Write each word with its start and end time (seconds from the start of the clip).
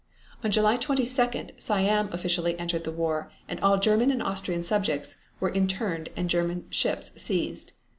On 0.43 0.49
July 0.49 0.77
22d 0.77 1.61
Siam 1.61 2.09
officially 2.11 2.57
entered 2.57 2.85
the 2.85 2.91
war 2.91 3.31
and 3.47 3.59
all 3.59 3.77
German 3.77 4.09
and 4.09 4.23
Austrian 4.23 4.63
subjects 4.63 5.17
were 5.39 5.51
interned 5.53 6.09
and 6.17 6.27
German 6.27 6.65
ships 6.71 7.11
seized. 7.21 7.73